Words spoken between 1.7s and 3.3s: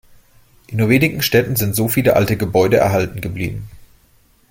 so viele alte Gebäude erhalten